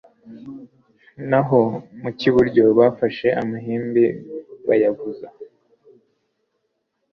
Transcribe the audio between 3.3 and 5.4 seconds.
amahembe bayavuza